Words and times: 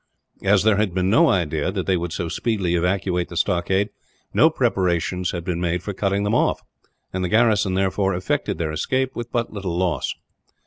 As 0.41 0.63
there 0.63 0.77
had 0.77 0.95
been 0.95 1.11
no 1.11 1.29
idea 1.29 1.71
that 1.71 1.85
they 1.85 1.95
would 1.95 2.11
so 2.11 2.27
speedily 2.27 2.73
evacuate 2.73 3.29
the 3.29 3.37
stockade, 3.37 3.91
no 4.33 4.49
preparations 4.49 5.29
had 5.29 5.45
been 5.45 5.61
made 5.61 5.83
for 5.83 5.93
cutting 5.93 6.23
them 6.23 6.33
off; 6.33 6.63
and 7.13 7.23
the 7.23 7.29
garrison, 7.29 7.75
therefore, 7.75 8.15
effected 8.15 8.57
their 8.57 8.71
escape 8.71 9.15
with 9.15 9.31
but 9.31 9.53
little 9.53 9.77
loss. 9.77 10.15